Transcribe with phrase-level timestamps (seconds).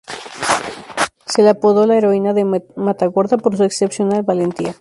[1.27, 2.43] Se le apodó la Heroína de
[2.75, 4.73] Matagorda, por su excepcional valentía.